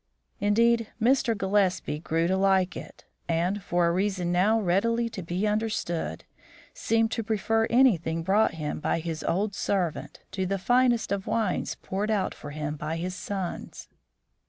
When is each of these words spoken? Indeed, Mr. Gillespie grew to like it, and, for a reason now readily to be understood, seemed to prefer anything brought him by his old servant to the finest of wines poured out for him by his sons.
Indeed, 0.39 0.87
Mr. 0.99 1.37
Gillespie 1.37 1.99
grew 1.99 2.25
to 2.25 2.35
like 2.35 2.75
it, 2.75 3.05
and, 3.29 3.61
for 3.61 3.85
a 3.85 3.91
reason 3.91 4.31
now 4.31 4.59
readily 4.59 5.09
to 5.09 5.21
be 5.21 5.45
understood, 5.45 6.23
seemed 6.73 7.11
to 7.11 7.21
prefer 7.23 7.65
anything 7.65 8.23
brought 8.23 8.55
him 8.55 8.79
by 8.79 8.97
his 8.99 9.23
old 9.23 9.53
servant 9.53 10.21
to 10.31 10.47
the 10.47 10.57
finest 10.57 11.11
of 11.11 11.27
wines 11.27 11.75
poured 11.83 12.09
out 12.09 12.33
for 12.33 12.49
him 12.49 12.77
by 12.77 12.97
his 12.97 13.13
sons. 13.13 13.89